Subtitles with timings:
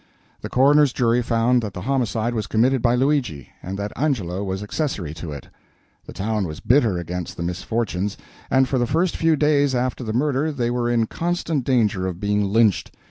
[0.41, 4.63] The coroner's jury found that the homicide was committed by Luigi, and that Angelo was
[4.63, 5.49] accessory to it.
[6.07, 8.17] The town was bitter against the unfortunates,
[8.49, 12.19] and for the first few days after the murder they were in constant danger of
[12.19, 12.89] being lynched.